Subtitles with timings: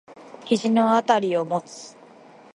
[0.45, 1.95] 肘のあたりを持つ。